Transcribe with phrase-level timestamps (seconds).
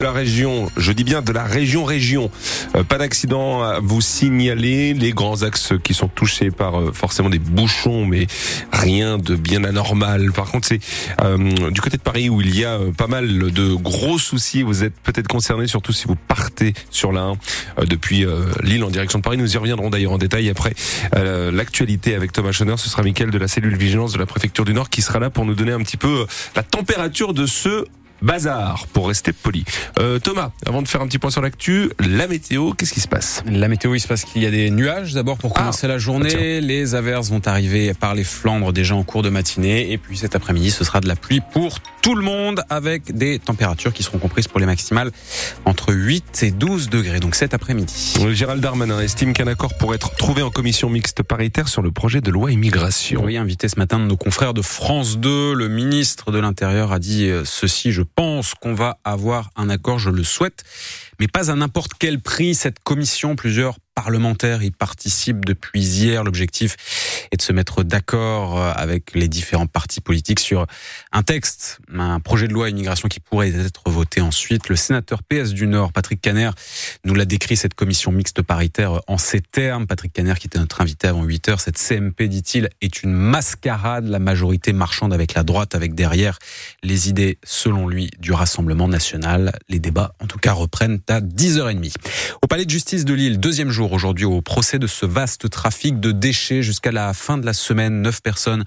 [0.00, 2.30] la région, je dis bien de la région région.
[2.76, 4.94] Euh, pas d'accident à vous signaler.
[4.94, 8.28] Les grands axes qui sont touchés par euh, forcément des bouchons, mais
[8.72, 10.30] rien de bien anormal.
[10.30, 10.78] Par contre, c'est
[11.24, 14.62] euh, du côté de Paris où il y a pas mal de gros soucis.
[14.62, 18.24] Vous êtes peut-être concerné, surtout si vous partez sur la 1 depuis
[18.62, 19.36] Lille en direction de Paris.
[19.36, 20.74] Nous y reviendrons d'ailleurs en détail après
[21.12, 22.76] l'actualité avec Thomas Schoner.
[22.76, 25.28] Ce sera Mickaël de la cellule vigilance de la préfecture du Nord qui sera là
[25.28, 26.24] pour nous donner un petit peu
[26.54, 27.84] la température de ce
[28.22, 29.64] bazar, pour rester poli.
[29.98, 33.08] Euh, Thomas, avant de faire un petit point sur l'actu, la météo, qu'est-ce qui se
[33.08, 33.42] passe?
[33.46, 35.98] La météo, il se passe qu'il y a des nuages d'abord pour commencer ah, la
[35.98, 36.60] journée.
[36.60, 39.92] Les averses vont arriver par les Flandres déjà en cours de matinée.
[39.92, 43.38] Et puis cet après-midi, ce sera de la pluie pour tout le monde avec des
[43.38, 45.10] températures qui seront comprises pour les maximales
[45.64, 47.20] entre 8 et 12 degrés.
[47.20, 48.14] Donc cet après-midi.
[48.32, 52.20] Gérald Darmanin estime qu'un accord pourrait être trouvé en commission mixte paritaire sur le projet
[52.20, 53.22] de loi immigration.
[53.24, 56.98] Oui, invité ce matin de nos confrères de France 2, le ministre de l'Intérieur a
[56.98, 60.64] dit euh, ceci, je pense qu'on va avoir un accord, je le souhaite,
[61.20, 62.54] mais pas à n'importe quel prix.
[62.54, 66.22] Cette commission, plusieurs parlementaires y participent depuis hier.
[66.22, 66.76] L'objectif
[67.32, 70.66] est de se mettre d'accord euh, avec les différents partis politiques sur
[71.10, 74.68] un texte, un projet de loi immigration qui pourrait être voté ensuite.
[74.68, 76.50] Le sénateur PS du Nord, Patrick Caner,
[77.04, 79.88] nous l'a décrit cette commission mixte paritaire en ces termes.
[79.88, 84.06] Patrick Caner, qui était notre invité avant 8 heures, cette CMP, dit-il, est une mascarade,
[84.06, 86.38] la majorité marchande avec la droite, avec derrière
[86.84, 89.58] les idées, selon lui, du Rassemblement national.
[89.68, 91.96] Les débats, en tout cas, reprennent à 10h30.
[92.44, 96.00] Au palais de justice de Lille, deuxième jour aujourd'hui au procès de ce vaste trafic
[96.00, 98.02] de déchets jusqu'à la fin de la semaine.
[98.02, 98.64] Neuf personnes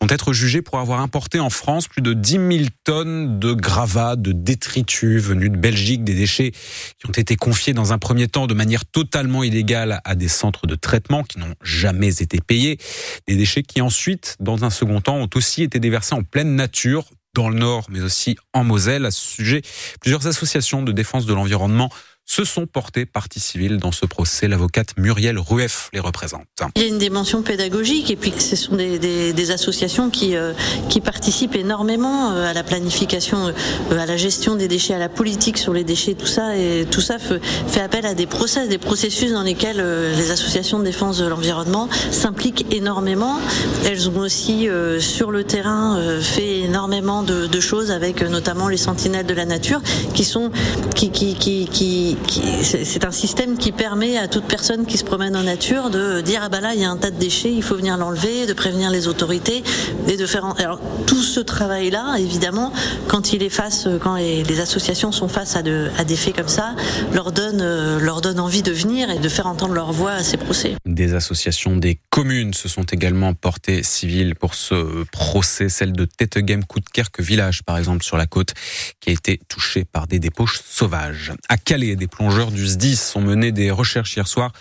[0.00, 4.16] vont être jugées pour avoir importé en France plus de 10 000 tonnes de gravats,
[4.16, 8.46] de détritus venus de Belgique, des déchets qui ont été confiés dans un premier temps
[8.46, 12.78] de manière totalement illégale à des centres de traitement qui n'ont jamais été payés.
[13.26, 17.04] Des déchets qui ensuite, dans un second temps, ont aussi été déversés en pleine nature
[17.34, 19.06] dans le Nord, mais aussi en Moselle.
[19.06, 19.62] À ce sujet,
[20.00, 21.90] plusieurs associations de défense de l'environnement
[22.30, 24.46] se sont portés partie civile dans ce procès.
[24.46, 26.46] L'avocate Muriel Rueff les représente.
[26.76, 30.52] Il y a une dimension pédagogique et puis ce sont des, associations qui, euh,
[30.88, 35.08] qui participent énormément euh, à la planification, euh, à la gestion des déchets, à la
[35.08, 36.56] politique sur les déchets, tout ça.
[36.56, 39.78] Et tout ça fait, appel à des process, des processus dans lesquels
[40.16, 43.40] les associations de défense de l'environnement s'impliquent énormément.
[43.86, 44.68] Elles ont aussi
[45.00, 49.82] sur le terrain fait énormément de, choses avec notamment les sentinelles de la nature
[50.14, 50.50] qui sont
[50.94, 52.19] qui, qui, qui
[52.62, 56.40] c'est un système qui permet à toute personne qui se promène en nature de dire
[56.44, 58.52] ah bah là il y a un tas de déchets, il faut venir l'enlever, de
[58.52, 59.62] prévenir les autorités
[60.08, 60.44] et de faire.
[60.58, 62.72] Alors tout ce travail là, évidemment,
[63.08, 66.48] quand il est face, quand les, associations sont face à, de, à, des faits comme
[66.48, 66.74] ça,
[67.14, 70.36] leur donne euh, leur envie de venir et de faire entendre leur voix à ces
[70.36, 70.74] procès.
[70.84, 76.64] Des associations des communes se sont également portées civiles pour ce procès, celle de Tettegem
[76.64, 78.54] Koutkerk village par exemple sur la côte
[79.00, 81.32] qui a été touchée par des dépôts sauvages.
[81.48, 84.52] À Calais, des plongeurs du SDIS ont mené des recherches hier soir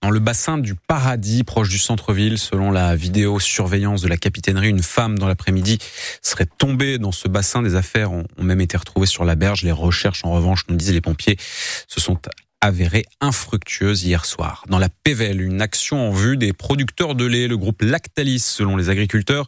[0.00, 2.38] dans le bassin du Paradis, proche du centre-ville.
[2.38, 5.78] Selon la vidéo surveillance de la capitainerie, une femme dans l'après-midi
[6.22, 7.62] serait tombée dans ce bassin.
[7.62, 9.62] Des affaires ont même été retrouvées sur la berge.
[9.62, 11.36] Les recherches, en revanche, nous disent les pompiers,
[11.88, 12.18] se sont
[12.60, 14.64] avérée infructueuse hier soir.
[14.68, 17.46] Dans la PVL, une action en vue des producteurs de lait.
[17.46, 19.46] Le groupe Lactalis, selon les agriculteurs,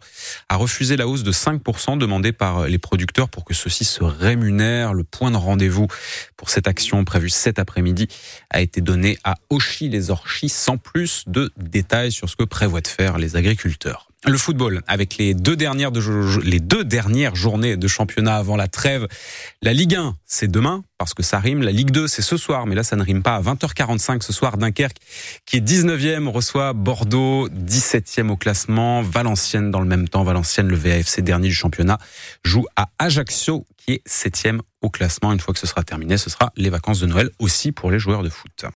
[0.48, 4.94] a refusé la hausse de 5% demandée par les producteurs pour que ceux-ci se rémunèrent.
[4.94, 5.88] Le point de rendez-vous
[6.36, 8.08] pour cette action prévue cet après-midi
[8.50, 13.18] a été donné à Auchy-les-Orchis sans plus de détails sur ce que prévoient de faire
[13.18, 14.09] les agriculteurs.
[14.26, 18.68] Le football, avec les deux dernières de, les deux dernières journées de championnat avant la
[18.68, 19.08] trêve.
[19.62, 21.62] La Ligue 1, c'est demain, parce que ça rime.
[21.62, 23.36] La Ligue 2, c'est ce soir, mais là, ça ne rime pas.
[23.36, 24.98] À 20h45 ce soir, Dunkerque,
[25.46, 29.00] qui est 19e, reçoit Bordeaux, 17e au classement.
[29.00, 31.98] Valenciennes, dans le même temps, Valenciennes, le VAFC dernier du championnat,
[32.44, 35.32] joue à Ajaccio, qui est 7e au classement.
[35.32, 37.98] Une fois que ce sera terminé, ce sera les vacances de Noël aussi pour les
[37.98, 38.66] joueurs de foot.